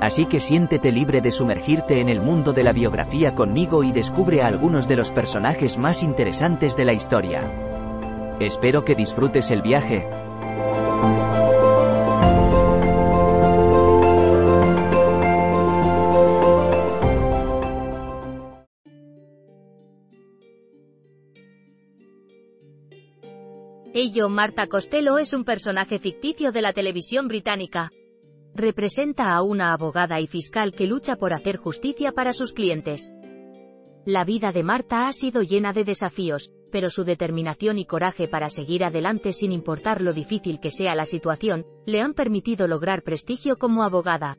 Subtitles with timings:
[0.00, 4.40] Así que siéntete libre de sumergirte en el mundo de la biografía conmigo y descubre
[4.40, 7.42] a algunos de los personajes más interesantes de la historia.
[8.40, 10.08] Espero que disfrutes el viaje.
[23.92, 27.90] Ello Marta Costello es un personaje ficticio de la televisión británica.
[28.60, 33.14] Representa a una abogada y fiscal que lucha por hacer justicia para sus clientes.
[34.04, 38.50] La vida de Marta ha sido llena de desafíos, pero su determinación y coraje para
[38.50, 43.56] seguir adelante sin importar lo difícil que sea la situación, le han permitido lograr prestigio
[43.56, 44.36] como abogada.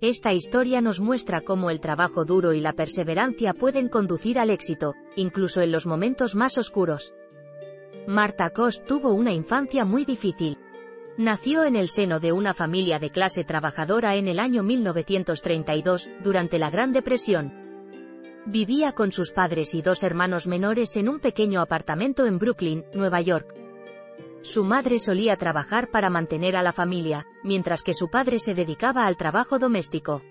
[0.00, 4.94] Esta historia nos muestra cómo el trabajo duro y la perseverancia pueden conducir al éxito,
[5.14, 7.14] incluso en los momentos más oscuros.
[8.08, 10.58] Marta Cost tuvo una infancia muy difícil.
[11.20, 16.58] Nació en el seno de una familia de clase trabajadora en el año 1932, durante
[16.58, 17.52] la Gran Depresión.
[18.46, 23.20] Vivía con sus padres y dos hermanos menores en un pequeño apartamento en Brooklyn, Nueva
[23.20, 23.54] York.
[24.40, 29.04] Su madre solía trabajar para mantener a la familia, mientras que su padre se dedicaba
[29.04, 30.22] al trabajo doméstico.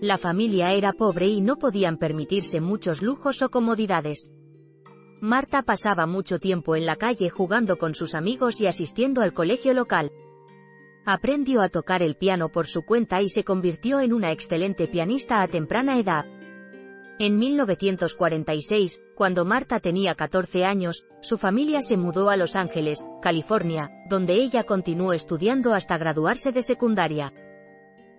[0.00, 4.32] La familia era pobre y no podían permitirse muchos lujos o comodidades.
[5.20, 9.74] Marta pasaba mucho tiempo en la calle jugando con sus amigos y asistiendo al colegio
[9.74, 10.12] local.
[11.04, 15.42] Aprendió a tocar el piano por su cuenta y se convirtió en una excelente pianista
[15.42, 16.24] a temprana edad.
[17.18, 23.90] En 1946, cuando Marta tenía 14 años, su familia se mudó a Los Ángeles, California,
[24.08, 27.34] donde ella continuó estudiando hasta graduarse de secundaria.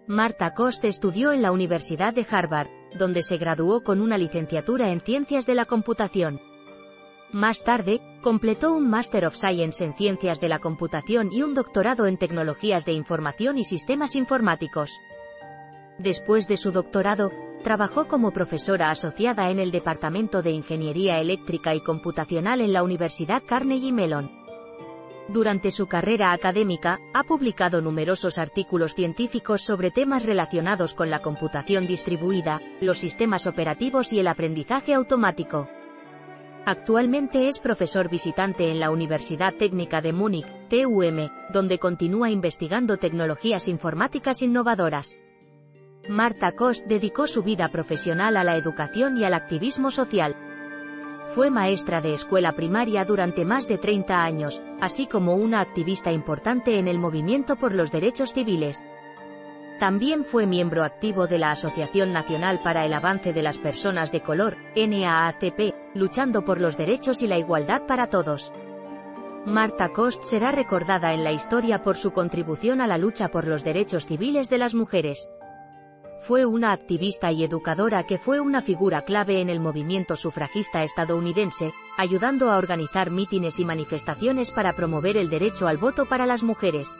[0.05, 2.67] Marta Cost estudió en la Universidad de Harvard,
[2.99, 6.50] donde se graduó con una licenciatura en Ciencias de la Computación.
[7.33, 12.05] Más tarde, completó un Master of Science en Ciencias de la Computación y un doctorado
[12.05, 14.99] en Tecnologías de Información y Sistemas Informáticos.
[15.97, 17.31] Después de su doctorado,
[17.63, 23.43] trabajó como profesora asociada en el Departamento de Ingeniería Eléctrica y Computacional en la Universidad
[23.45, 24.29] Carnegie Mellon.
[25.29, 31.87] Durante su carrera académica, ha publicado numerosos artículos científicos sobre temas relacionados con la computación
[31.87, 35.69] distribuida, los sistemas operativos y el aprendizaje automático.
[36.65, 43.67] Actualmente es profesor visitante en la Universidad Técnica de Múnich, TUM, donde continúa investigando tecnologías
[43.67, 45.19] informáticas innovadoras.
[46.07, 50.35] Marta Kost dedicó su vida profesional a la educación y al activismo social.
[51.29, 56.77] Fue maestra de escuela primaria durante más de 30 años, así como una activista importante
[56.77, 58.87] en el movimiento por los derechos civiles.
[59.79, 64.21] También fue miembro activo de la Asociación Nacional para el Avance de las Personas de
[64.21, 68.51] Color, NAACP, luchando por los derechos y la igualdad para todos.
[69.45, 73.63] Marta Cost será recordada en la historia por su contribución a la lucha por los
[73.63, 75.31] derechos civiles de las mujeres.
[76.21, 81.73] Fue una activista y educadora que fue una figura clave en el movimiento sufragista estadounidense,
[81.97, 86.99] ayudando a organizar mítines y manifestaciones para promover el derecho al voto para las mujeres.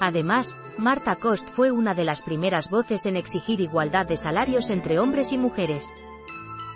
[0.00, 4.98] Además, Marta Cost fue una de las primeras voces en exigir igualdad de salarios entre
[4.98, 5.92] hombres y mujeres.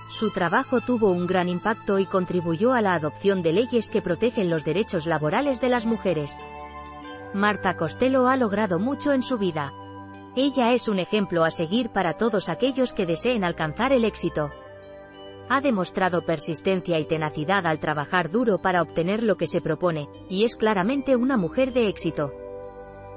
[0.08, 4.48] Su trabajo tuvo un gran impacto y contribuyó a la adopción de leyes que protegen
[4.48, 6.38] los derechos laborales de las mujeres.
[7.34, 9.72] Marta Costello ha logrado mucho en su vida.
[10.36, 14.50] Ella es un ejemplo a seguir para todos aquellos que deseen alcanzar el éxito.
[15.48, 20.44] Ha demostrado persistencia y tenacidad al trabajar duro para obtener lo que se propone, y
[20.44, 22.32] es claramente una mujer de éxito.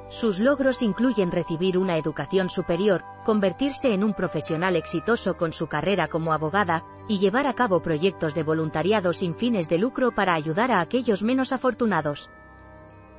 [0.10, 6.08] Sus logros incluyen recibir una educación superior, convertirse en un profesional exitoso con su carrera
[6.08, 10.72] como abogada, y llevar a cabo proyectos de voluntariado sin fines de lucro para ayudar
[10.72, 12.32] a aquellos menos afortunados.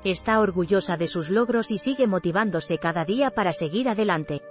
[0.03, 4.43] Está orgullosa de sus logros y sigue motivándose cada día para seguir adelante.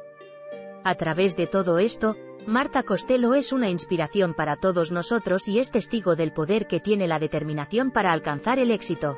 [0.86, 2.16] A través de todo esto,
[2.48, 7.08] Marta Costello es una inspiración para todos nosotros y es testigo del poder que tiene
[7.08, 9.18] la determinación para alcanzar el éxito.